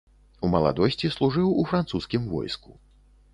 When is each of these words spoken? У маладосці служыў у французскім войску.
У 0.45 0.47
маладосці 0.53 1.11
служыў 1.17 1.51
у 1.65 1.67
французскім 1.73 2.27
войску. 2.33 2.71